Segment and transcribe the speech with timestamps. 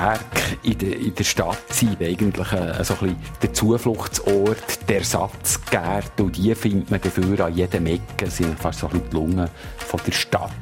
[0.00, 0.20] Berg
[0.62, 6.36] in der, in der Stadt sind eigentlich ein, so ein der Zufluchtsort, der Satzgärte und
[6.38, 10.00] die findet man dafür an jedem Ecke, das sind fast so ein die Lungen von
[10.06, 10.52] der Stadt.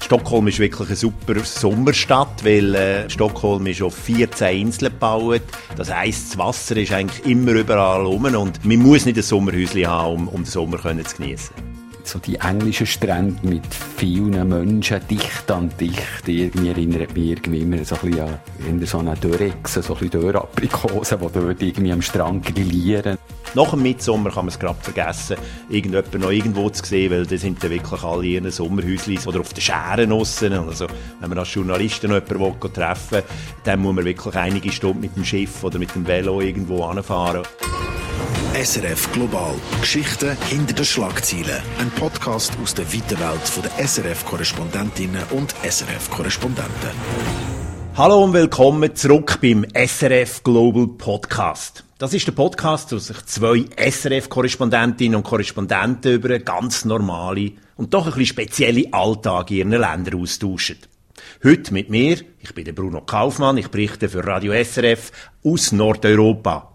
[0.00, 5.42] Stockholm ist wirklich eine super Sommerstadt, weil äh, Stockholm ist auf 14 Inseln gebaut.
[5.76, 9.86] Das heisst, das Wasser ist eigentlich immer überall rum und man muss nicht ein Sommerhäuschen
[9.86, 11.71] haben, um, um den Sommer zu genießen
[12.06, 13.62] so die englischen Strände mit
[13.96, 18.28] vielen Menschen, dicht an dicht, irgendwie erinnert mich irgendwie immer so ein bisschen
[18.68, 23.18] an so eine Dörrechse, so ein bisschen Dörraprikosen, die dort irgendwie am Strand grillieren.
[23.54, 25.36] Nach dem Mitsommer kann man es gerade vergessen,
[25.68, 29.52] irgendjemanden noch irgendwo zu sehen, weil da sind dann wirklich alle in Sommerhäuschen oder auf
[29.52, 30.54] den Schären draussen.
[30.54, 30.86] Also,
[31.20, 33.24] wenn man als Journalisten noch jemanden treffen will,
[33.64, 37.42] dann muss man wirklich einige Stunden mit dem Schiff oder mit dem Velo irgendwo anfahren.
[38.54, 39.54] SRF Global.
[39.80, 41.62] Geschichten hinter den Schlagzeilen.
[41.78, 46.90] Ein Podcast aus der weiten Welt der SRF-Korrespondentinnen und SRF-Korrespondenten.
[47.96, 51.82] Hallo und willkommen zurück beim SRF Global Podcast.
[51.96, 57.94] Das ist der Podcast, wo sich zwei SRF-Korrespondentinnen und Korrespondenten über einen ganz normale und
[57.94, 60.76] doch ein bisschen spezielle Alltag in ihren Ländern austauschen.
[61.42, 65.10] Heute mit mir, ich bin der Bruno Kaufmann, ich berichte für Radio SRF
[65.42, 66.71] aus Nordeuropa.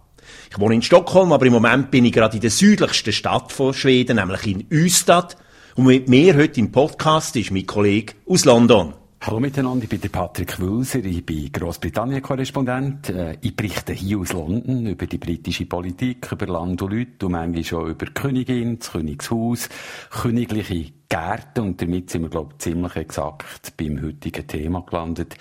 [0.50, 3.74] Ich wohne in Stockholm, aber im Moment bin ich gerade in der südlichsten Stadt von
[3.74, 5.36] Schweden, nämlich in Ystad.
[5.76, 8.94] Und mit mir heute im Podcast ist mein Kollege aus London.
[9.20, 13.10] Hallo miteinander, ich bin der Patrick Wülser, ich bin Großbritannien-Korrespondent.
[13.10, 17.32] Äh, ich berichte hier aus London über die britische Politik, über Land und Leute und
[17.32, 19.68] manchmal schon über die Königin, das Königshaus,
[20.10, 25.36] königliche Gärten und damit sind wir, glaube ich, ziemlich exakt beim heutigen Thema gelandet.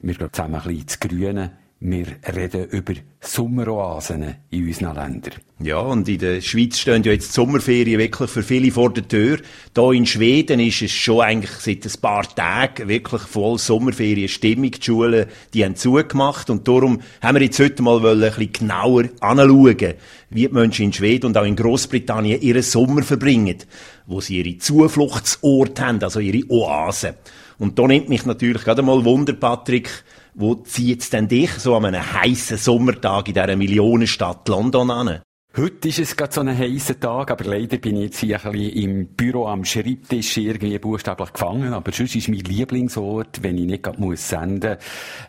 [0.00, 5.34] Wir gehen zusammen ein bisschen ins Grüne wir reden über Sommeroasen in unseren Ländern.
[5.62, 9.06] Ja, und in der Schweiz stehen ja jetzt die Sommerferien wirklich für viele vor der
[9.06, 9.38] Tür.
[9.74, 14.70] Hier in Schweden ist es schon eigentlich seit ein paar Tagen wirklich voll Sommerferienstimmung.
[14.70, 19.04] Die Schulen, die haben zugemacht und darum haben wir jetzt heute mal ein bisschen genauer
[19.20, 19.94] anschauen,
[20.30, 23.58] wie die Menschen in Schweden und auch in Großbritannien ihren Sommer verbringen,
[24.06, 27.14] wo sie ihre Zufluchtsorte haben, also ihre Oasen.
[27.58, 31.86] Und da nimmt mich natürlich gerade mal Wunder, Patrick, wo zieht denn dich so an
[31.86, 35.20] einem heißen Sommertag in dieser Millionenstadt London an?
[35.58, 38.52] Heute ist es gerade so ein heißer Tag, aber leider bin ich jetzt hier ein
[38.52, 41.72] bisschen im Büro am Schreibtisch irgendwie buchstäblich gefangen.
[41.72, 44.76] Aber sonst ist mein Lieblingsort, wenn ich nicht gerade muss senden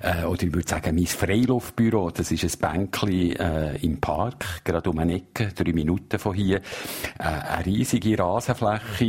[0.02, 4.90] äh, oder ich würde sagen, mein Freiluftbüro, das ist ein Bänkli äh, im Park, gerade
[4.90, 6.58] um eine Ecke, drei Minuten von hier.
[6.58, 9.06] Äh, eine riesige Rasenfläche,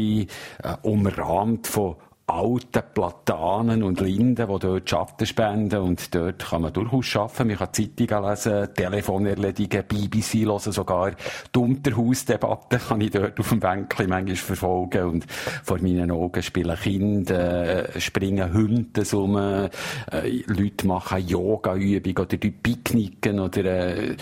[0.62, 1.96] äh, umrahmt von
[2.28, 5.80] alten Platanen und Linden, die dort Schatten spenden.
[5.80, 7.48] Und dort kann man durchaus arbeiten.
[7.48, 11.12] Man kann Zeitungen lesen, Telefon erledigen, BBC hören, sogar
[11.54, 15.04] die Unterhausdebatte kann ich dort auf dem Bänkchen manchmal verfolgen.
[15.04, 15.26] Und
[15.64, 19.68] vor meinen Augen spielen Kinder, äh, springen Hunde um, äh,
[20.46, 24.16] Leute machen Yoga-Übungen oder picknicken oder äh,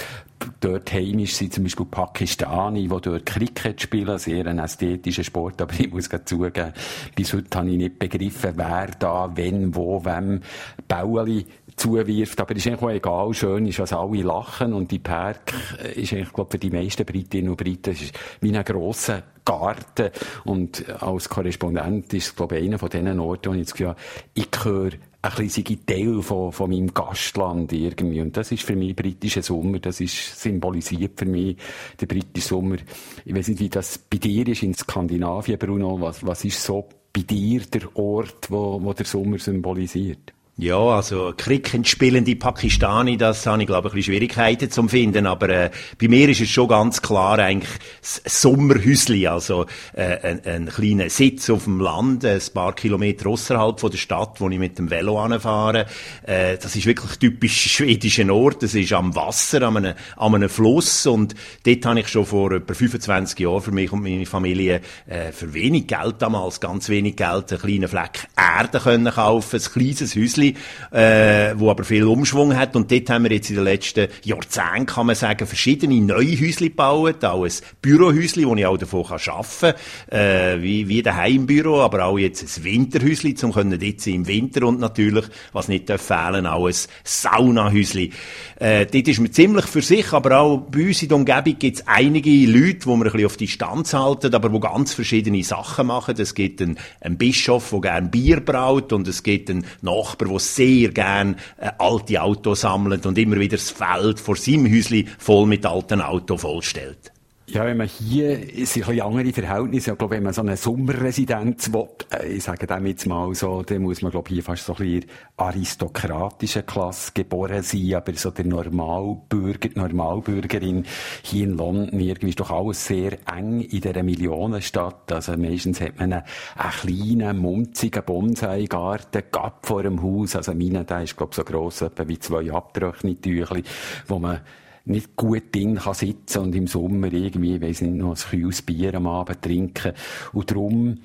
[0.61, 5.75] dort heimisch sind zum Beispiel Pakistani, die dort Cricket spielen, sehr ein ästhetischer Sport, aber
[5.79, 6.73] ich muss zugeben,
[7.15, 10.41] bis heute habe ich nicht begriffen, wer da, wenn, wo, wem
[10.89, 11.47] Bäueli
[11.77, 15.53] zuwirft, aber ist eigentlich auch egal, schön ist, dass alle lachen und die Park
[15.95, 20.11] ist eigentlich, glaube für die meisten Britinnen und Briten ist wie ein grosser Garten.
[20.45, 23.89] Und als Korrespondent ist es, glaube ich, einer von diesen Orten, wo ich das Gefühl
[23.89, 24.01] habe,
[24.35, 24.91] ich gehöre
[25.23, 28.21] ein bisschen Teil von, von meinem Gastland irgendwie.
[28.21, 29.79] Und das ist für mich britischer Sommer.
[29.79, 31.57] Das ist symbolisiert für mich
[32.01, 32.77] der britische Sommer.
[33.25, 36.01] Ich weiß nicht, wie das bei dir ist in Skandinavien, Bruno.
[36.01, 40.36] Was, was ist so bei dir der Ort, wo, wo der Sommer symbolisiert?
[40.59, 45.51] Ja, also Cricket Pakistani, das habe ich glaube ich ein bisschen Schwierigkeiten zu finden, aber
[45.51, 47.69] äh, bei mir ist es schon ganz klar eigentlich
[48.01, 53.79] das Sommerhüsli, also äh, ein, ein kleiner Sitz auf dem Land, ein paar Kilometer außerhalb
[53.79, 55.85] von der Stadt, wo ich mit dem Velo anfahre.
[56.23, 60.49] Äh, das ist wirklich typisch schwedischer Ort, das ist am Wasser, an einem, an einem
[60.49, 61.35] Fluss und
[61.67, 65.53] dort habe ich schon vor etwa 25 Jahren für mich und meine Familie äh, für
[65.53, 70.46] wenig Geld damals, ganz wenig Geld, einen kleinen Fleck Erde können kaufen, ein kleines Häusli
[70.47, 70.55] Häusli,
[70.93, 72.77] äh, wo aber viel Umschwung hat.
[72.77, 76.69] Und dort haben wir jetzt in den letzten Jahrzehnten, kann man sagen, verschiedene neue Häusli
[76.69, 77.25] gebaut.
[77.25, 77.53] Auch ein
[77.83, 79.75] Bürohäusli, wo ich auch davon arbeiten
[80.09, 84.15] kann, äh, wie, wie ein Heimbüro, aber auch jetzt ein Winterhäusli, zum können dort sein
[84.15, 88.11] im Winter und natürlich, was nicht fehlen, auch ein Saunahäusli.
[88.59, 91.79] Äh, dort ist man ziemlich für sich, aber auch bei uns in der Umgebung gibt
[91.79, 95.89] es einige Leute, wo man ein bisschen auf Distanz halten, aber wo ganz verschiedene Sachen
[95.89, 96.15] machen.
[96.19, 100.36] Es gibt einen, einen Bischof, der gerne Bier braut und es gibt einen Nachbar, der
[100.39, 105.47] sehr gerne äh, alte Autos sammelt und immer wieder das Feld vor seinem Häusli voll
[105.47, 107.13] mit alten Autos vollstellt.
[107.49, 109.93] Ja, wenn man hier, es sind ein bisschen andere Verhältnisse.
[109.93, 113.63] Ich glaube, wenn man so eine Sommerresidenz will, äh, ich sage dem jetzt mal so,
[113.63, 115.05] dann muss man, glaube ich, hier fast so ein bisschen
[115.37, 117.95] aristokratischen Klasse geboren sein.
[117.95, 120.87] Aber so der Normalbürger, die Normalbürgerin
[121.23, 125.13] hier in London, irgendwie ist doch alles sehr eng in dieser Millionenstadt.
[125.13, 126.25] Also meistens hat man einen,
[126.57, 130.35] einen kleinen, munzigen Bonsai-Garten, gab vor dem Haus.
[130.35, 133.63] Also meiner, der ist, glaube ich, so gross, etwa wie zwei Abtrocknetüchli,
[134.09, 134.41] wo man
[134.87, 138.95] nicht gut drin kann sitzen und im Sommer irgendwie, weiss nicht, noch ein kühles Bier
[138.95, 139.93] am Abend trinken.
[140.33, 140.99] Und darum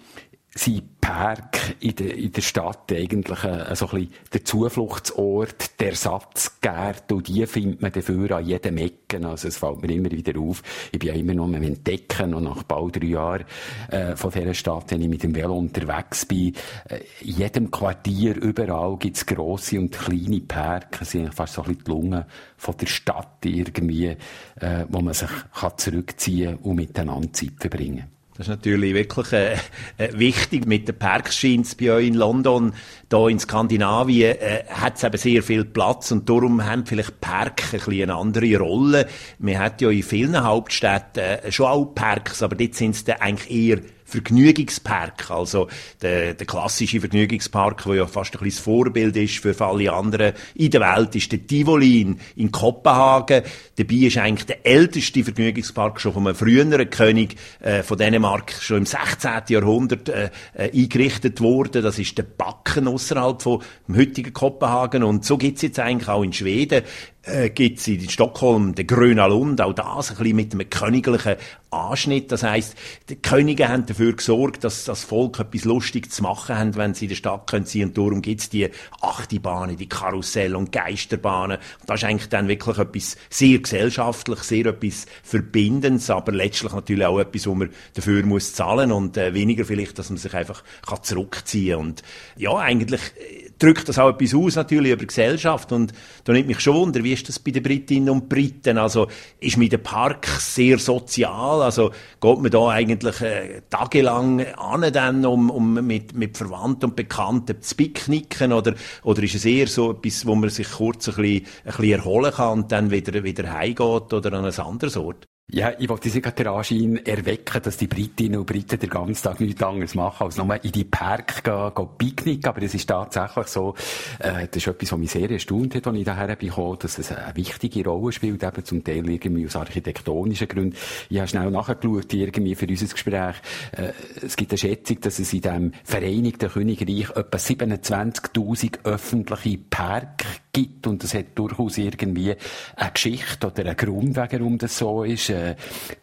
[0.54, 5.96] sind Park in der, in der Stadt eigentlich ein, so ein bisschen der Zufluchtsort, der
[5.96, 9.26] Satzgärte, und die findet man dafür an jedem Ecken.
[9.26, 10.62] Also es fällt mir immer wieder auf.
[10.92, 13.46] Ich bin ja immer noch am Entdecken und nach bald drei Jahren
[13.90, 16.54] äh, von dieser Stadt, wenn ich mit dem Velo unterwegs bin,
[16.88, 21.70] äh, in jedem Quartier, überall gibt's grosse und kleine Parks, das sind fast so ein
[21.70, 22.26] bisschen die Lungen
[22.58, 28.21] von der Stadt irgendwie, äh, wo man sich kann zurückziehen und miteinander Zeit verbringen kann.
[28.38, 29.54] Das ist natürlich wirklich äh,
[29.98, 30.66] äh, wichtig.
[30.66, 32.74] Mit den Parks scheint bei euch in London,
[33.10, 37.74] da in Skandinavien, äh, hat es eben sehr viel Platz und darum haben vielleicht Parks
[37.74, 39.08] ein bisschen eine andere Rolle.
[39.38, 43.20] Man hat ja in vielen Hauptstädten äh, schon auch Parks, aber dort sind es dann
[43.20, 43.80] eigentlich eher
[44.12, 45.68] Vergnügungspark, also
[46.02, 50.72] der, der klassische Vergnügungspark, der ja fast ein bisschen Vorbild ist für alle anderen in
[50.72, 53.44] der Welt, ist der Tivolin in Kopenhagen.
[53.78, 58.78] Dabei ist eigentlich der älteste Vergnügungspark schon von einem früheren König äh, von Dänemark schon
[58.78, 59.32] im 16.
[59.48, 61.82] Jahrhundert äh, äh, eingerichtet worden.
[61.82, 63.62] Das ist der Backen außerhalb vom
[63.96, 66.84] heutigen Kopenhagen und so gibt's jetzt eigentlich auch in Schweden
[67.24, 71.36] äh, gibt es in Stockholm den Gröna Lund, auch das ein bisschen mit einem königlichen
[71.70, 72.32] Anschnitt.
[72.32, 72.76] Das heisst,
[73.10, 77.06] die Könige haben dafür gesorgt, dass das Volk etwas lustig zu machen haben, wenn sie
[77.06, 77.84] in der Stadt können sein.
[77.84, 78.70] Und darum gibt es die
[79.02, 81.58] Achtibahnen, die Karussell- und Geisterbahnen.
[81.80, 87.06] Und das ist eigentlich dann wirklich etwas sehr gesellschaftlich, sehr etwas Verbindendes, aber letztlich natürlich
[87.06, 90.64] auch etwas, wo man dafür muss zahlen und äh, weniger vielleicht, dass man sich einfach
[90.86, 91.88] kann zurückziehen kann.
[91.88, 92.04] Und
[92.36, 95.94] ja, eigentlich äh, drückt das auch etwas aus natürlich über Gesellschaft und
[96.24, 98.78] da nimmt mich schon wunder, wie ist das bei den Britinnen und Briten?
[98.78, 99.08] Also
[99.40, 101.62] ist mit dem Park sehr sozial?
[101.62, 106.96] Also geht man da eigentlich äh, tagelang an, dann, um, um mit, mit Verwandten und
[106.96, 108.74] Bekannten zu picknicken oder,
[109.04, 112.34] oder ist es eher so etwas, wo man sich kurz ein bisschen, ein bisschen erholen
[112.34, 115.31] kann und dann wieder, wieder heimgeht oder an ein anderes Ort?
[115.54, 119.42] Ja, ich wollte Sie gerade den erwecken, dass die Britinnen und Briten den ganzen Tag
[119.42, 122.46] nichts anderes machen, als nur in die Park gehen, gehen picknicken.
[122.46, 123.76] Aber es ist tatsächlich so,
[124.20, 127.12] äh, das ist etwas, was mich sehr erstaunt hat, als ich daher bekommen dass es
[127.12, 130.78] eine wichtige Rolle spielt, eben zum Teil irgendwie aus architektonischen Gründen.
[131.10, 133.36] Ich habe schnell nachgeschaut, irgendwie für unser Gespräch.
[133.74, 133.92] Äh,
[134.22, 140.88] es gibt eine Schätzung, dass es in dem Vereinigten Königreich etwa 27.000 öffentliche Park gibt
[140.88, 142.36] und das hat durchaus irgendwie
[142.76, 145.30] eine Geschichte oder einen Grund, warum das so ist.
[145.30, 145.56] Äh,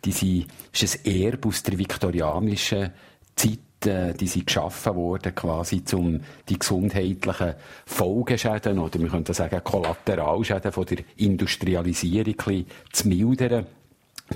[0.05, 2.91] die sind, ist ein Erbe aus der viktorianischen
[3.37, 7.55] Zeit äh, die sind geschaffen worden, quasi zum die gesundheitlichen
[7.87, 13.67] Folgeschäden oder wir könnten sagen Kollateralschäden von der Industrialisierung zu mildern.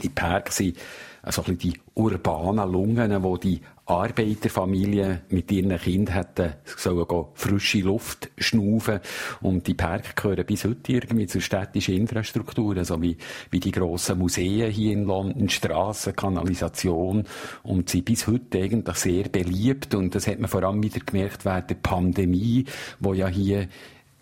[0.01, 0.79] Die Parks sind
[1.23, 8.31] also die urbanen Lungen, wo die Arbeiterfamilien mit ihren Kindern hätten sollen gehen, frische Luft
[8.39, 9.01] schnaufen.
[9.41, 13.17] Und die Parks gehören bis heute irgendwie zur städtischen Infrastruktur, also wie,
[13.51, 17.25] wie die grossen Museen hier in London, Strassen, Kanalisation.
[17.65, 19.95] Und sie bis heute eigentlich sehr beliebt.
[19.95, 22.65] Und das hat man vor allem wieder gemerkt während der Pandemie,
[23.01, 23.69] wo ja hier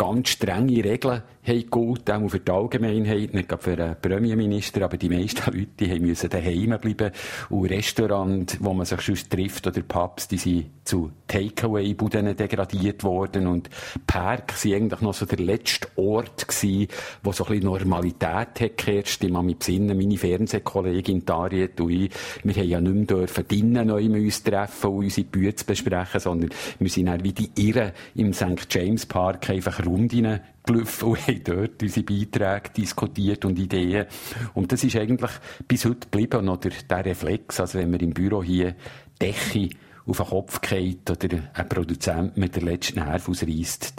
[0.01, 4.97] ganz strenge Regeln haben gelten, auch für die Allgemeinheit, nicht gerade für den Premierminister, aber
[4.97, 7.13] die meisten Leute die müssen daheim bleiben
[7.51, 13.47] und Restaurants, wo man sich sonst trifft oder Pubs, die sind zu Takeaway-Buden degradiert worden
[13.47, 13.71] und
[14.07, 16.89] Park sind eigentlich noch so der letzte Ort gewesen,
[17.23, 19.23] wo so ein bisschen Normalität hat geherrscht.
[19.23, 22.11] Ich mich besinnen, meine Fernsehkollegin Dariet und ich,
[22.43, 26.51] wir haben ja nicht mehr dürfen drinnen neu uns treffen und unsere Bücher besprechen, sondern
[26.79, 28.67] wir sind dann wie die Irren im St.
[28.69, 34.07] James Park einfach Runden gelaufen und haben dort unsere Beiträge diskutiert und Ideen.
[34.55, 35.31] Und das ist eigentlich
[35.67, 38.75] bis heute geblieben, noch der, Reflex, also wenn man im Büro hier
[39.21, 39.71] Decke
[40.07, 43.95] auf den Kopf geht oder ein Produzent mit der letzten Nerv ausreißt,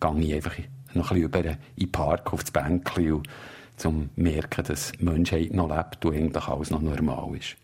[0.00, 0.58] dann gehe ich einfach
[0.94, 3.22] noch ein bisschen über in den Park aufs Bänkchen, um
[3.76, 7.56] zu merken, dass die Menschheit noch lebt und eigentlich alles noch normal ist.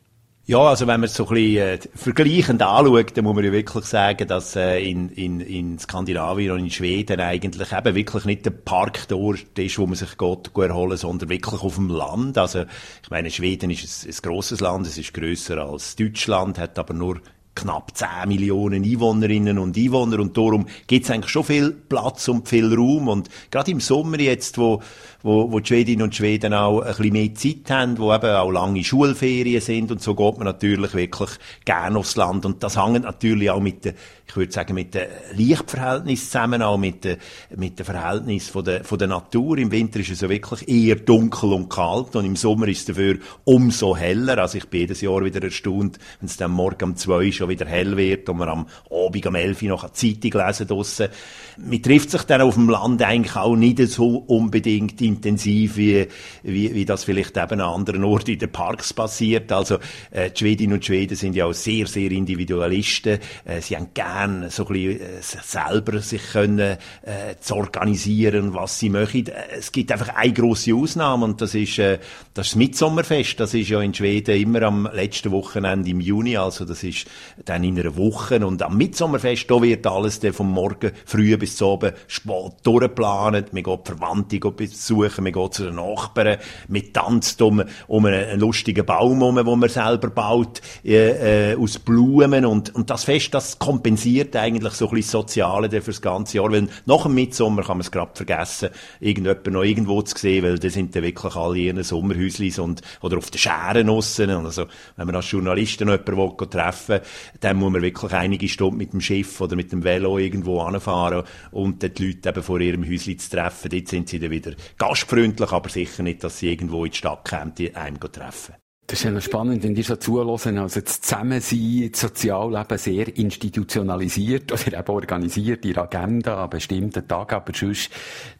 [0.46, 3.50] Ja, also wenn man es so ein bisschen äh, vergleichend anschaut, dann muss man ja
[3.50, 8.44] wirklich sagen, dass äh, in, in, in Skandinavien und in Schweden eigentlich eben wirklich nicht
[8.44, 12.36] der Park der Ort ist, wo man sich geht erholen sondern wirklich auf dem Land.
[12.36, 12.64] Also
[13.02, 16.92] ich meine, Schweden ist ein, ein grosses Land, es ist grösser als Deutschland, hat aber
[16.92, 17.22] nur
[17.54, 22.48] knapp 10 Millionen Einwohnerinnen und Einwohner und darum gibt es eigentlich schon viel Platz und
[22.48, 24.82] viel Raum und gerade im Sommer jetzt, wo,
[25.22, 28.50] wo, wo die Schwedinnen und Schweden auch ein bisschen mehr Zeit haben, wo eben auch
[28.50, 31.30] lange Schulferien sind und so geht man natürlich wirklich
[31.64, 33.94] gerne aufs Land und das hängt natürlich auch mit der,
[34.26, 37.18] ich würde sagen, mit dem Lichtverhältnis zusammen, auch mit dem,
[37.56, 39.58] mit dem Verhältnis von der, von der Natur.
[39.58, 42.84] Im Winter ist es ja wirklich eher dunkel und kalt und im Sommer ist es
[42.86, 44.38] dafür umso heller.
[44.38, 47.66] Also ich bin jedes Jahr wieder erstaunt, wenn es dann morgen um zwei schon wieder
[47.66, 51.08] hell wird und man am Abend um elf noch eine Zeitung lesen draussen.
[51.56, 56.06] Man trifft sich dann auf dem Land eigentlich auch nicht so unbedingt intensiv, wie,
[56.42, 59.52] wie, wie das vielleicht eben an anderen Orten in den Parks passiert.
[59.52, 59.78] Also
[60.10, 63.18] äh, die Schwedinnen und Schweden sind ja auch sehr, sehr Individualisten.
[63.44, 68.78] Äh, sie haben gern so ein bisschen äh, selber sich können äh, zu organisieren, was
[68.78, 69.32] sie möchten.
[69.56, 71.98] Es gibt einfach eine grosse Ausnahme und das ist äh,
[72.34, 73.38] das Mitsommerfest.
[73.40, 77.06] Das ist ja in Schweden immer am letzten Wochenende im Juni, also das ist
[77.44, 81.56] dann in einer Woche und am Mitsommerfest da wird alles dann vom Morgen früh bis
[81.56, 83.52] zu oben spät durchgeplant.
[83.52, 86.38] Man geht Verwandte besuchen, man geht zu den Nachbarn,
[86.68, 91.78] man tanzt um, um einen, lustigen Baum herum, den man selber baut, äh, äh, aus
[91.78, 96.38] Blumen und, und das Fest, das kompensiert eigentlich so ein bisschen Soziale für das ganze
[96.38, 100.44] Jahr, weil nach dem Mitsommer kann man es gerade vergessen, irgendjemand noch irgendwo zu sehen,
[100.44, 104.30] weil da sind dann wirklich alle in ihren Sommerhäuschen und, oder auf den Scheren aussen.
[104.30, 107.02] Also, wenn man als Journalisten noch jemanden treffen will,
[107.40, 111.24] dann muss man wirklich einige Stunden mit dem Schiff oder mit dem Velo irgendwo anfahren
[111.50, 113.70] und die Leute eben vor ihrem Häuschen zu treffen.
[113.70, 117.24] Dort sind sie dann wieder gastfreundlich, aber sicher nicht, dass sie irgendwo in die Stadt
[117.24, 118.54] kämen, die einem treffen.
[118.86, 120.58] Das ist ja noch spannend, wenn die so zuhören.
[120.58, 127.34] Also das Zusammensein, das Sozialleben sehr institutionalisiert oder eben organisiert, ihre Agenda an bestimmten Tagen.
[127.34, 127.90] Aber sonst,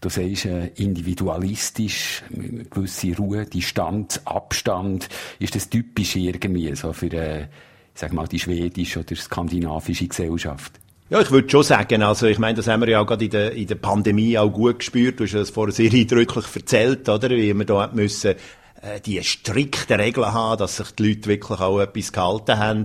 [0.02, 2.22] du sagst, äh, individualistisch,
[2.68, 5.08] gewisse Ruhe, Distanz, Abstand.
[5.38, 7.46] Ist das typisch irgendwie so für, äh,
[7.94, 10.72] sag mal, die schwedische oder skandinavische Gesellschaft?
[11.10, 13.30] Ja, ich würde schon sagen, also ich meine, das haben wir ja auch gerade in
[13.30, 15.20] der, in der Pandemie auch gut gespürt.
[15.20, 17.30] Du hast das vorher sehr eindrücklich erzählt, oder?
[17.30, 18.34] Wie wir da müssen
[19.06, 22.84] die strikten Regeln haben, dass sich die Leute wirklich auch etwas gehalten haben.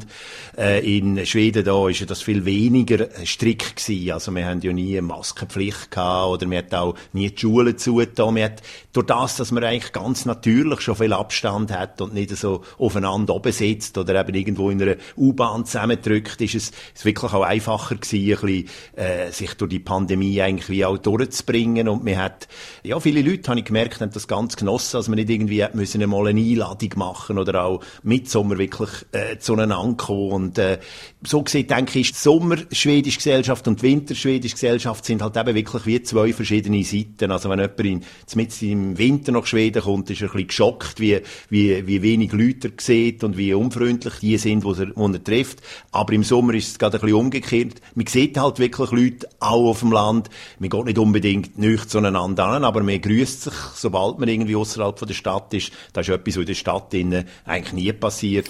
[0.57, 4.11] Äh, in Schweden da ist das viel weniger strikt gewesen.
[4.11, 7.77] Also wir haben ja nie eine Maskenpflicht gehabt oder wir hat auch nie die Schulen
[7.77, 8.35] zugetan.
[8.35, 8.61] Wir hat,
[8.93, 13.35] durch das, dass man eigentlich ganz natürlich schon viel Abstand hat und nicht so aufeinander
[13.35, 17.95] oben sitzt oder eben irgendwo in einer U-Bahn zusammendrückt, ist es, ist wirklich auch einfacher
[17.95, 21.89] gewesen, ein bisschen, äh, sich durch die Pandemie eigentlich wie auch durchzubringen.
[21.89, 22.47] Und wir hat,
[22.83, 25.67] ja, viele Leute, habe ich gemerkt, haben das ganz genossen, dass man nicht irgendwie
[25.97, 30.31] mal eine Einladung machen oder auch Mitsommer wirklich äh, zueinander kommen.
[30.31, 30.79] Und äh,
[31.23, 35.85] so gesehen, denke ich, die Sommer-schwedische Gesellschaft und die Winter-schwedische Gesellschaft sind halt eben wirklich
[35.85, 37.31] wie zwei verschiedene Seiten.
[37.31, 38.03] Also wenn jemand in,
[38.35, 41.19] mit im Winter nach Schweden kommt, ist er ein bisschen geschockt, wie,
[41.49, 45.61] wie, wie wenig Leute er sieht und wie unfreundlich die sind, die er, er trifft.
[45.91, 47.81] Aber im Sommer ist es gerade ein bisschen umgekehrt.
[47.95, 50.29] Man sieht halt wirklich Leute auch auf dem Land.
[50.59, 54.95] Man geht nicht unbedingt nicht zueinander an, aber man grüßt sich, sobald man irgendwie außerhalb
[55.05, 55.68] der Stadt ist.
[55.93, 58.49] Das ist etwas, was in der Stadt eigentlich nie passiert.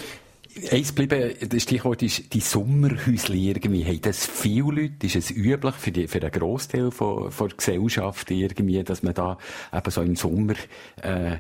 [0.72, 3.86] Eins bleiben, das Stichwort ist die Sommerhäusli irgendwie.
[3.86, 5.06] Haben das viele Leute?
[5.06, 9.14] Ist es üblich für, die, für einen Grossteil von, von der Gesellschaft irgendwie, dass man
[9.14, 9.38] da
[9.72, 10.56] eben so im Sommer
[11.02, 11.38] äh,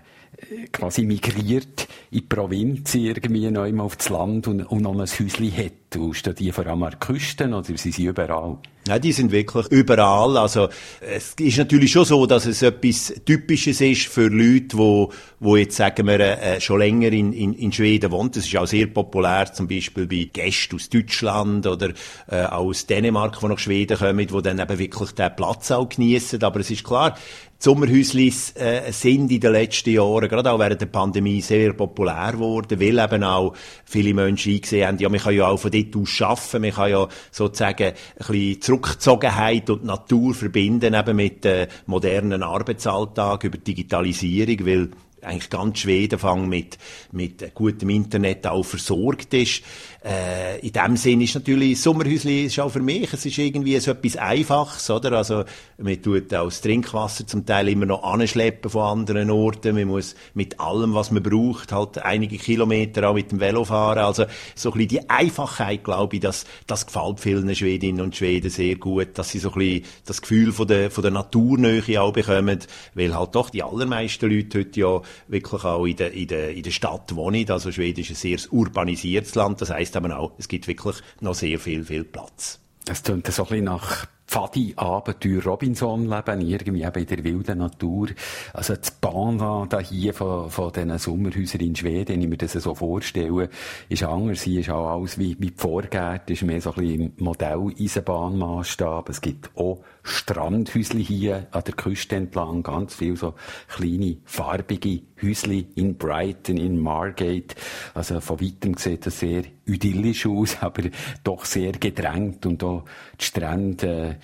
[0.72, 5.58] quasi migriert in die Provinz irgendwie noch einmal aufs Land und, und noch ein Häuschen
[5.58, 5.89] hat?
[5.96, 8.58] Und stehen die vor allem an der Küste oder sind sie überall?
[8.88, 10.38] Ja, die sind wirklich überall.
[10.38, 10.70] Also,
[11.02, 15.76] es ist natürlich schon so, dass es etwas Typisches ist für Leute, wo, wo jetzt,
[15.76, 18.32] sagen wir, äh, schon länger in, in, in Schweden wohnen.
[18.32, 21.90] Das ist auch sehr populär, zum Beispiel bei Gästen aus Deutschland oder
[22.32, 26.42] äh, aus Dänemark, die nach Schweden kommen, die dann eben wirklich den Platz auch genießen.
[26.44, 27.16] Aber es ist klar,
[27.62, 32.80] Sommerhäuslis äh, sind in den letzten Jahren, gerade auch während der Pandemie, sehr populär geworden,
[32.80, 33.54] weil eben auch
[33.84, 36.92] viele Menschen eingesehen haben, ja, man kann ja auch von dort aus arbeiten, man kann
[36.92, 44.66] ja sozusagen ein bisschen Zurückgezogenheit und Natur verbinden eben mit äh, modernen Arbeitsalltag über Digitalisierung,
[44.66, 44.90] weil
[45.22, 46.78] eigentlich ganz Schweden mit,
[47.12, 49.64] mit gutem Internet auch versorgt ist.
[50.02, 53.92] Äh, in dem Sinn ist natürlich Sommerhäusli ist auch für mich, es ist irgendwie so
[53.92, 55.12] etwas Einfaches, oder?
[55.12, 55.44] Also,
[55.78, 59.76] man tut auch das Trinkwasser zum Teil immer noch anschleppen von anderen Orten.
[59.76, 64.00] Man muss mit allem, was man braucht, halt einige Kilometer auch mit dem Velo fahren.
[64.00, 64.26] Also,
[64.56, 68.76] so ein bisschen die Einfachheit, glaube ich, das, das gefällt vielen Schwedinnen und Schweden sehr
[68.76, 72.60] gut, dass sie so ein bisschen das Gefühl von der, von der Naturnähe auch bekommen,
[72.94, 76.64] weil halt doch die allermeisten Leute heute ja wirklich auch in der, in der, in
[76.64, 77.52] der Stadt wohnen.
[77.52, 79.60] Also, Schweden ist ein sehr urbanisiertes Land.
[79.60, 82.60] Das heißt, heisst aber auch, es gibt wirklich noch sehr viel, viel Platz.
[82.86, 88.10] Das klingt so ein bisschen nach Pfadi-Abenteuer Robinson-Leben, irgendwie eben in der wilden Natur.
[88.54, 92.54] Also das Bahnland da hier von, von diesen Sommerhäusern in Schweden, wenn ich mir das
[92.54, 93.50] so vorstelle,
[93.90, 94.44] ist anders.
[94.44, 99.10] Hier ist auch alles wie, wie die Vorgärte, ist mehr so ein bisschen Modell-Eisenbahnmaßstab.
[99.10, 103.34] Es gibt auch Strandhäusli hier an der Küste entlang, ganz viel so
[103.68, 107.56] kleine, farbige Häusli in Brighton, in Margate.
[107.94, 110.84] Also von weitem sieht das sehr idyllisch aus, aber
[111.24, 112.86] doch sehr gedrängt und auch
[113.20, 114.18] die Strände,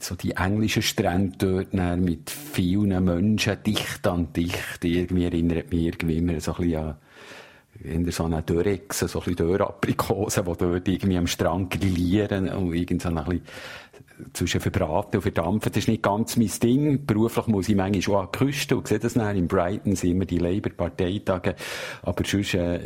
[0.00, 6.18] so die englischen Strände dort mit vielen Menschen, dicht an dicht, irgendwie erinnert mich irgendwie
[6.18, 6.96] immer so ein bisschen an
[7.82, 12.72] in so einer Dörrechse, so ein bisschen Dörraprikosen, die dort irgendwie am Strand grillieren und
[12.72, 13.42] irgend so ein bisschen
[14.32, 17.04] zwischen verbraten und verdampfen, das ist nicht ganz mein Ding.
[17.04, 19.36] Beruflich muss ich manchmal schon an die Küste und sehe das dann.
[19.36, 21.56] In Brighton sind immer die Labour-Parteitage.
[22.02, 22.80] Aber sonst äh,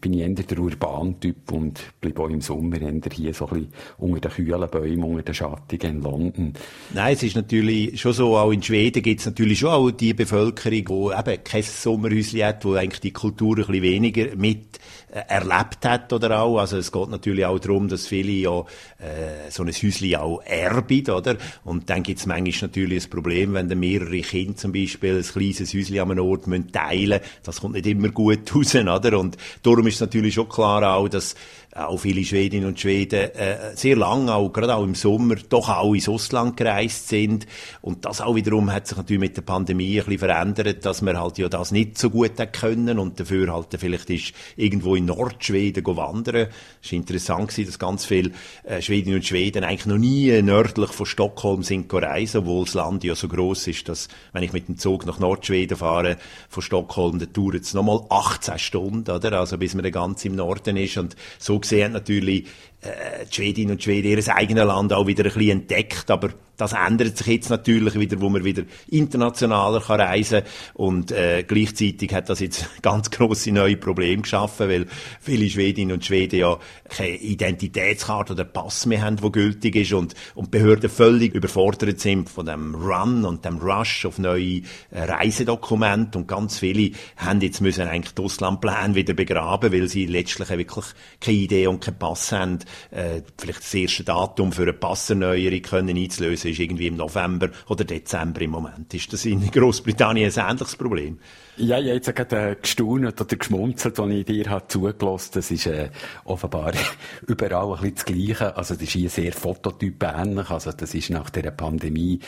[0.00, 3.72] bin ich eher der Urban-Typ und bleibe auch im Sommer eher hier so ein bisschen
[3.98, 6.52] unter den kühlen Bäumen, unter den Schattigen in London.
[6.92, 10.14] Nein, es ist natürlich schon so, auch in Schweden gibt es natürlich schon auch die
[10.14, 10.84] Bevölkerung,
[11.24, 14.78] die eben kein Sommerhäuschen hat, wo eigentlich die Kultur ein bisschen weniger mit
[15.14, 16.58] äh, erlebt hat oder auch.
[16.58, 18.60] Also es geht natürlich auch darum, dass viele ja
[18.98, 21.36] äh, so ein Häuschen auch erben, oder?
[21.64, 25.22] Und dann gibt es manchmal natürlich ein Problem, wenn dann mehrere Kinder zum Beispiel ein
[25.22, 29.18] kleines Häuschen an einem Ort müssen teilen Das kommt nicht immer gut raus, oder?
[29.18, 31.34] Und darum ist natürlich schon klar auch, dass
[31.74, 35.92] auch viele Schwedinnen und Schweden äh, sehr lang, auch gerade auch im Sommer, doch auch
[35.92, 37.46] ins Ausland gereist sind.
[37.80, 41.18] Und das auch wiederum hat sich natürlich mit der Pandemie ein bisschen verändert, dass man
[41.18, 45.84] halt ja das nicht so gut können und dafür halt vielleicht ist irgendwo in Nordschweden
[45.84, 46.48] wandern.
[46.82, 48.30] Es war interessant gewesen, dass ganz viele
[48.62, 53.02] äh, Schwedinnen und Schweden eigentlich noch nie nördlich von Stockholm sind reisen, obwohl das Land
[53.04, 56.16] ja so groß ist, dass wenn ich mit dem Zug nach Nordschweden fahre,
[56.48, 59.40] von Stockholm, dann dauert es nochmal 18 Stunden, oder?
[59.40, 62.46] Also bis man dann ganz im Norden ist und so gesehen natürlich
[62.80, 66.72] äh, die Schwedinnen und Schweden ihr eigenes Land auch wieder ein bisschen entdeckt, aber das
[66.72, 70.42] ändert sich jetzt natürlich wieder, wo man wieder internationaler kann reisen
[70.74, 74.86] und äh, gleichzeitig hat das jetzt ganz große neue Probleme geschaffen, weil
[75.20, 76.58] viele Schwedinnen und Schweden ja
[76.88, 82.28] keine Identitätskarte oder Pass mehr haben, wo gültig ist und und Behörden völlig überfordert sind
[82.28, 87.60] von dem Run und dem Rush auf neue äh, Reisedokumente und ganz viele haben jetzt
[87.60, 90.84] müssen eigentlich die Auslandpläne wieder begraben, weil sie letztlich wirklich
[91.20, 92.58] keine Idee und keinen Pass haben,
[92.90, 97.84] äh, vielleicht das erste Datum für eine Passerneuerung können einzulösen ist irgendwie im November oder
[97.84, 98.92] Dezember im Moment.
[98.94, 101.18] Ist das in Großbritannien ein ähnliches Problem?
[101.56, 105.66] Ja, ich habe jetzt gerade gestaunt oder geschmunzelt, als ich dir habe zugelassen Das ist
[105.66, 105.90] äh,
[106.24, 106.72] offenbar
[107.26, 108.56] überall ein bisschen das Gleiche.
[108.56, 110.50] Also das ist hier sehr fototypähnlich.
[110.50, 112.18] Also das ist nach der Pandemie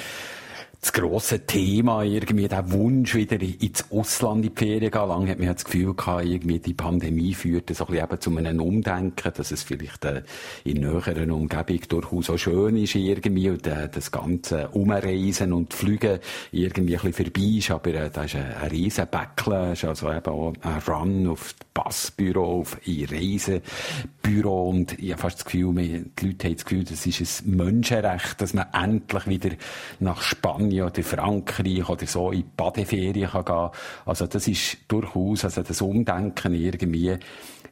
[0.80, 5.08] das grosse Thema, irgendwie der Wunsch, wieder ins Ausland in die Ferien gehen.
[5.08, 8.36] Lange hat man das Gefühl gehabt, irgendwie die Pandemie führt so ein bisschen eben zu
[8.36, 10.22] einem Umdenken, dass es vielleicht äh,
[10.64, 16.18] in näheren Umgebung durchaus auch schön ist irgendwie und äh, das ganze Umreisen und Flügen
[16.52, 20.26] irgendwie ein bisschen vorbei ist, aber äh, da ist ein, ein riesen Backlash, also eben
[20.26, 25.74] auch ein Run auf das Passbüro, auf ein Reisebüro und ich habe fast das Gefühl,
[25.74, 29.50] die Leute haben das Gefühl, das ist ein Menschenrecht, dass man endlich wieder
[30.00, 33.70] nach Spanien Spanien oder Frankreich oder so in die Badeferien kann.
[34.04, 37.16] Also das ist durchaus, also das Umdenken irgendwie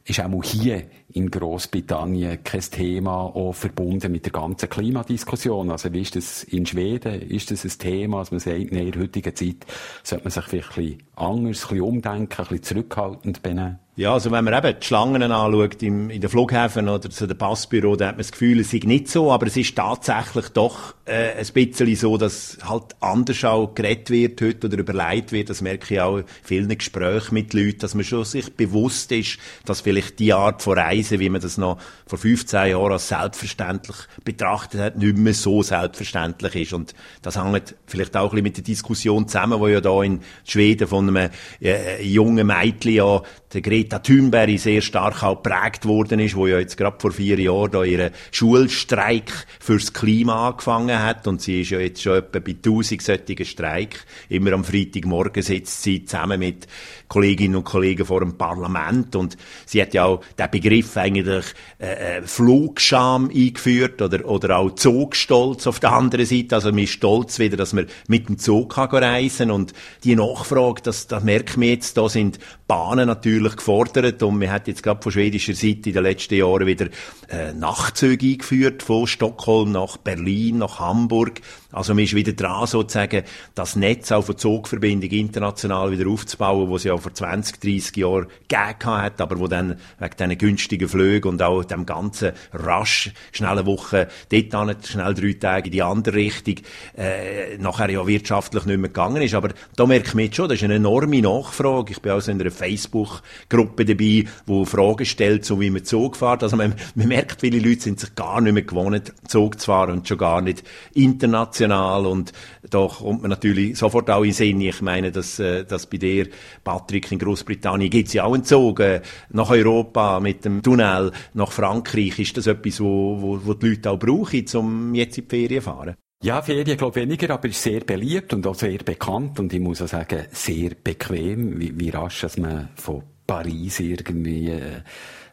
[0.07, 5.71] ist auch hier in Großbritannien kein Thema, auch verbunden mit der ganzen Klimadiskussion.
[5.71, 7.21] Also wie ist das in Schweden?
[7.21, 9.65] Ist das ein Thema, dass man sagt, in der heutigen Zeit
[10.03, 13.79] sollte man sich vielleicht ein bisschen anders, ein bisschen umdenken, ein bisschen zurückhaltend benehmen?
[13.97, 17.37] Ja, also wenn man eben die Schlangen anschaut im, in den Flughäfen oder zu den
[17.37, 20.95] Passbüro, dann hat man das Gefühl, es sei nicht so, aber es ist tatsächlich doch
[21.05, 25.49] äh, ein bisschen so, dass halt anders auch geredet wird heute oder überlegt wird.
[25.49, 29.37] Das merke ich auch in vielen Gesprächen mit Leuten, dass man schon sich bewusst ist,
[29.63, 33.95] dass vielleicht die Art von Reisen, wie man das noch vor 15 Jahren als selbstverständlich
[34.25, 36.73] betrachtet hat, nicht mehr so selbstverständlich ist.
[36.73, 40.19] Und das hängt vielleicht auch ein bisschen mit der Diskussion zusammen, wo ja da in
[40.43, 41.29] Schweden von einem
[41.61, 43.21] äh, jungen Mädchen ja
[43.53, 47.71] der Thunberg sehr stark auch geprägt worden ist, wo ja jetzt gerade vor vier Jahren
[47.71, 51.27] da ihren Schulstreik fürs Klima angefangen hat.
[51.27, 54.05] Und sie ist ja jetzt schon etwa bei 1000 solchen Streik.
[54.29, 56.67] Immer am Freitagmorgen sitzt sie zusammen mit
[57.07, 59.15] Kolleginnen und Kollegen vor dem Parlament.
[59.15, 61.45] Und sie hat ja auch den Begriff eigentlich
[61.79, 66.55] äh, äh Flugscham eingeführt oder, oder auch Zugstolz auf der anderen Seite.
[66.55, 69.51] Also man ist stolz wieder, dass man mit dem Zug kann reisen.
[69.51, 74.39] Und die Nachfrage, das, das merkt man jetzt, da sind Bahnen natürlich gefordert überfordert und
[74.39, 76.87] man hat jetzt gerade von schwedischer Seite in den letzten Jahren wieder
[77.29, 81.41] äh, Nachtzüge eingeführt von Stockholm nach Berlin, nach Hamburg.
[81.75, 86.77] Also man ist wieder dran, sozusagen, das Netz auch von Zugverbindung international wieder aufzubauen, wo
[86.77, 91.27] es ja vor 20, 30 Jahren gegeben hat, aber wo dann wegen diesen günstigen Flügen
[91.27, 96.15] und auch dem ganzen rasch, schnellen Woche, dort nicht schnell drei Tage in die andere
[96.15, 96.55] Richtung,
[96.95, 99.33] äh, nachher ja wirtschaftlich nicht mehr gegangen ist.
[99.33, 101.91] Aber da merkt man jetzt schon, das ist eine enorme Nachfrage.
[101.91, 106.15] Ich bin auch so in einer Facebook-Gruppe dabei, wo Fragen stellt, so wie man Zug
[106.15, 106.41] fährt.
[106.41, 109.91] Also man, man merkt, viele Leute sind sich gar nicht mehr gewohnt, Zug zu fahren
[109.91, 112.33] und schon gar nicht international international und
[112.69, 114.61] da kommt man natürlich sofort auch in Sinn.
[114.61, 116.27] Ich meine, dass, äh, dass bei dir,
[116.63, 121.11] Patrick, in Großbritannien gibt es ja auch einen Zug äh, nach Europa mit dem Tunnel
[121.33, 122.19] nach Frankreich.
[122.19, 125.61] Ist das etwas, wo, wo, wo die Leute auch brauchen, um jetzt in die Ferien
[125.61, 125.95] zu fahren?
[126.23, 129.81] Ja, Ferien glaube weniger, aber ist sehr beliebt und auch sehr bekannt und ich muss
[129.81, 134.81] auch sagen, sehr bequem, wie, wie rasch dass man von Paris irgendwie äh,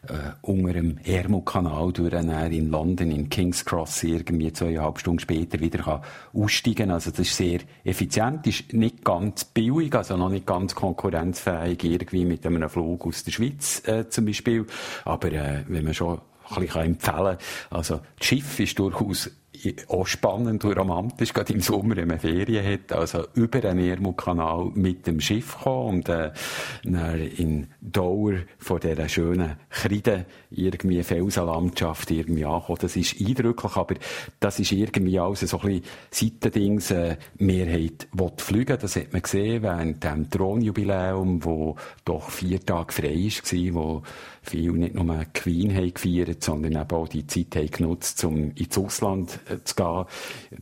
[0.09, 5.83] äh, unter dem Ermo-Kanal durch in London, in King's Cross, irgendwie zweieinhalb Stunden später wieder
[5.83, 6.01] kann
[6.33, 11.83] aussteigen Also das ist sehr effizient, ist nicht ganz billig, also noch nicht ganz konkurrenzfähig
[11.83, 14.65] irgendwie mit einem Flug aus der Schweiz äh, zum Beispiel.
[15.05, 17.37] Aber äh, wenn man schon ein bisschen empfehlen kann,
[17.69, 19.29] also das Schiff ist durchaus
[19.87, 24.71] auch spannend und romantisch, gerade im Sommer, wenn man Ferien hat, also über den Ermut-Kanal
[24.75, 26.31] mit dem Schiff kommen und äh,
[27.37, 32.79] in Dauer von dieser schönen Kreide irgendwie Felsenlandschaft irgendwie ankommen.
[32.81, 33.95] Das ist eindrücklich, aber
[34.39, 39.21] das ist irgendwie alles so ein bisschen Seitendings, äh, Mehrheit will fliegen, das hat man
[39.21, 44.03] gesehen während dem Thronjubiläum, wo doch vier Tage frei war, wo
[44.43, 48.77] viele nicht nur Queen haben gefeiert, sondern eben auch die Zeit haben genutzt, um ins
[48.77, 50.05] Ausland äh, zu gehen.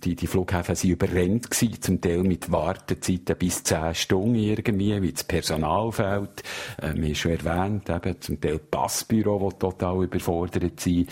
[0.03, 5.11] Die, die Flughäfen waren überrennt gewesen, zum Teil mit Wartezeiten bis zehn Stunden irgendwie, wie
[5.11, 6.43] das Personal fehlt.
[6.81, 11.09] Äh, schon erwähnt, eben, zum Teil Passbüro, die total überfordert sind.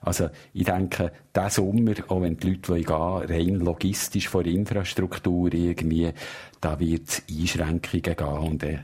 [0.00, 5.52] Also, ich denke, diesen Sommer, auch wenn die Leute gehen wollen, rein logistisch vor Infrastruktur
[5.52, 6.12] irgendwie,
[6.60, 8.78] da wird es Einschränkungen geben und äh,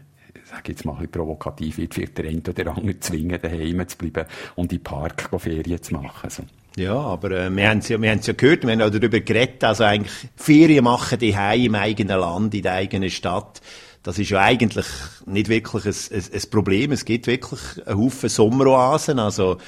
[0.48, 4.28] sage jetzt mal ein provokativ, wird vielleicht der eine oder andere zwingen, daheim zu bleiben
[4.56, 6.12] und in den Park Ferien zu machen.
[6.22, 6.42] Also.
[6.76, 9.20] Ja, aber äh, wir haben es ja, wir haben's ja gehört, wir haben auch darüber
[9.20, 13.60] geredet, also eigentlich Ferien machen die im eigenen Land, in der eigenen Stadt.
[14.02, 14.86] Das ist ja eigentlich
[15.26, 16.92] nicht wirklich ein, ein, ein Problem.
[16.92, 19.58] Es gibt wirklich einen Haufen Sommeroasen, also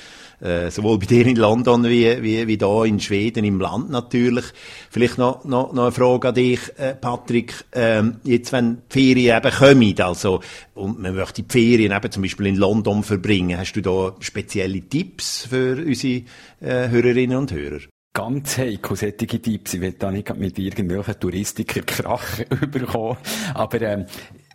[0.40, 4.44] äh, sowohl bei dir in London wie, wie, wie da in Schweden im Land natürlich.
[4.90, 7.64] Vielleicht noch, noch, noch eine Frage an dich, äh, Patrick.
[7.72, 10.40] Ähm, jetzt, wenn die Ferien eben kommen, also,
[10.74, 14.81] und man möchte die Ferien eben zum Beispiel in London verbringen, hast du da spezielle
[14.81, 16.24] Tipps für unsere
[16.61, 17.81] äh, Hörerinnen und Hörer?
[18.12, 19.74] ganz heikel, Tipps.
[19.74, 23.18] Ich will da nicht mit irgendwelchen Touristiker Krach überkommen.
[23.55, 24.07] Aber ähm,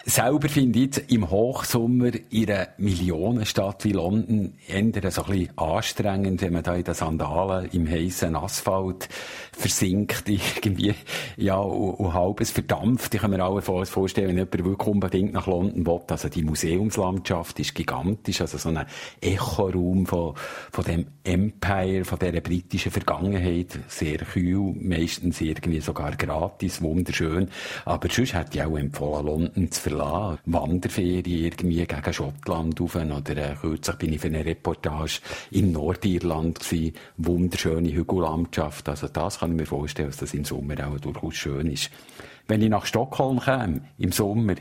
[0.08, 6.44] Selber finde ich im Hochsommer in einer Millionenstadt wie London eher so ein bisschen anstrengend,
[6.44, 9.10] wenn man da in den Sandalen im heißen Asphalt
[9.52, 10.94] versinkt, irgendwie,
[11.38, 13.16] ja, und, und halbes verdampft.
[13.16, 16.02] Ich kann mir auch vorstellen, wenn jemand wirklich unbedingt nach London will.
[16.08, 18.86] Also die Museumslandschaft ist gigantisch, also so ein
[19.22, 20.36] Echoraum von,
[20.72, 27.50] von dem Empire, von dieser britischen Vergangenheit, sehr kühl, meistens irgendwie sogar gratis, wunderschön.
[27.86, 29.95] Aber sonst hätte ich auch empfohlen, London zu verlassen.
[30.00, 32.96] Wanderferien irgendwie gegen Schottland rauf.
[32.96, 35.20] Oder äh, kürzlich bin ich für eine Reportage
[35.52, 36.94] in Nordirland gewesen.
[37.18, 38.90] Wunderschöne Hügellandschaft.
[38.90, 41.90] Also das kann ich mir vorstellen, dass das im Sommer auch durchaus schön ist.
[42.48, 44.56] Wenn ich nach Stockholm käme, im Sommer,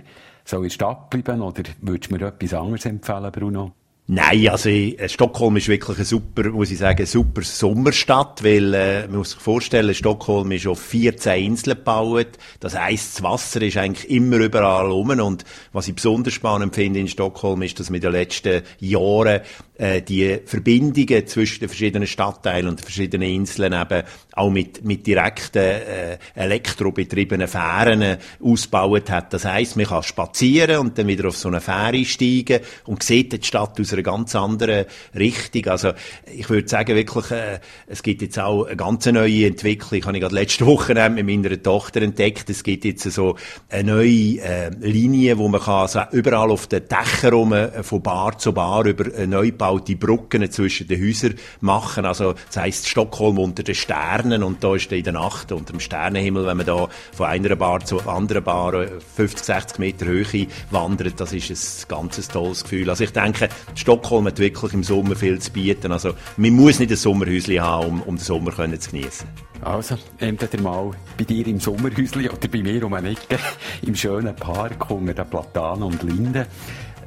[0.44, 3.72] soll ich in Stadt bleiben oder würdest du mir etwas anderes empfehlen, Bruno?
[4.06, 9.06] Nein, also äh, Stockholm ist wirklich eine super, muss ich sagen, super Sommerstadt, weil äh,
[9.06, 12.26] man muss sich vorstellen, Stockholm ist auf 14 Inseln gebaut.
[12.60, 17.00] Das heisst, das Wasser ist eigentlich immer überall rum und was ich besonders spannend finde
[17.00, 19.40] in Stockholm ist, dass wir in den letzten Jahren
[19.76, 25.06] äh, die Verbindungen zwischen den verschiedenen Stadtteilen und den verschiedenen Inseln eben auch mit, mit
[25.06, 29.32] direkten äh, elektrobetriebenen Fähren äh, ausgebaut hat.
[29.32, 33.32] Das heisst, man kann spazieren und dann wieder auf so eine Fähre steigen und sieht
[33.32, 35.66] die Stadt aus einer ganz anderen Richtung.
[35.66, 35.92] Also
[36.32, 39.98] ich würde sagen wirklich, äh, es gibt jetzt auch eine ganz neue Entwicklung.
[39.98, 42.48] Ich habe gerade letzte Woche mit meiner Tochter entdeckt.
[42.50, 43.36] Es gibt jetzt so
[43.68, 48.02] eine neue äh, Linie, wo man kann also überall auf den Dächern rum, äh, von
[48.02, 52.04] Bar zu Bar über eine neu gebaute Brücken zwischen den Häusern machen.
[52.04, 55.80] Also das heisst Stockholm unter den Sternen und da ist in der Nacht unter dem
[55.80, 58.72] Sternenhimmel, wenn man da von einer Bar zur anderen Bar
[59.16, 62.90] 50, äh, 60 Meter Höhe wandert, das ist ein ganz tolles Gefühl.
[62.90, 65.92] Also ich denke, Stockholm hat wirklich im Sommer viel zu bieten.
[65.92, 69.26] Also man muss nicht ein Sommerhäuschen haben, um, um den Sommer zu genießen.
[69.62, 73.38] Also, entweder mal bei dir im Sommerhäuschen oder bei mir um eine Ecke
[73.82, 76.44] im schönen Park unter den Platanen und Linden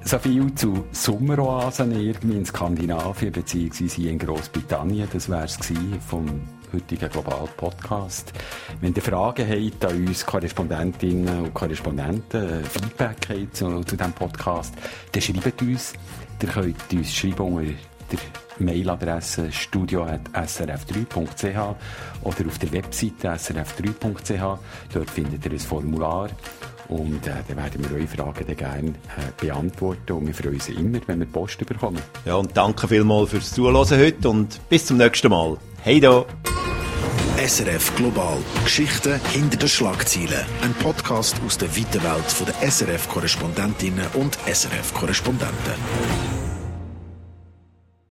[0.07, 5.09] So viel zu Sommeroasen irgendwie in Skandinavien beziehungsweise in Großbritannien.
[5.11, 5.59] Das wäre es
[6.07, 8.31] vom heutigen Global Podcast.
[8.79, 14.75] Wenn ihr Fragen habt an uns Korrespondentinnen und Korrespondenten, Feedback habt zu, zu diesem Podcast,
[15.11, 15.91] dann schreibt uns.
[16.41, 17.73] Ihr könnt uns schreiben unter
[18.09, 18.19] der
[18.59, 21.75] Mailadresse studio.srf3.ch
[22.23, 24.59] oder auf der Webseite srf3.ch.
[24.93, 26.29] Dort findet ihr ein Formular.
[26.89, 30.13] Und äh, dann werden wir eure Fragen dann gerne äh, beantworten.
[30.13, 32.01] Und wir freuen uns immer, wenn wir Post bekommen.
[32.25, 35.57] Ja, und danke vielmals fürs Zuhören heute und bis zum nächsten Mal.
[35.81, 36.25] Hey da!
[37.37, 38.39] SRF Global.
[38.63, 40.43] Geschichten hinter den Schlagzeilen.
[40.63, 46.36] Ein Podcast aus der weiten Welt der SRF-Korrespondentinnen und SRF-Korrespondenten.